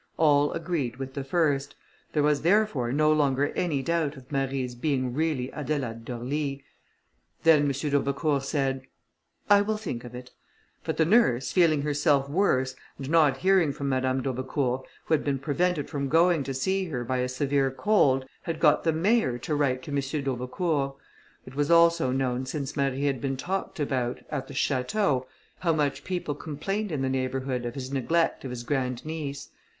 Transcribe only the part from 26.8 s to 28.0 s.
in the neighbourhood, of his